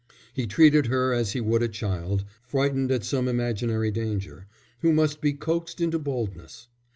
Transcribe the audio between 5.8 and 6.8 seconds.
boldness.